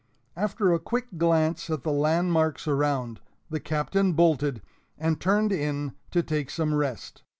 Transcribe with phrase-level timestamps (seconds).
[0.35, 3.19] After a quick glance at the landmarks around,
[3.51, 4.63] the Captain bolted,
[4.97, 7.21] and turned in to take some rest.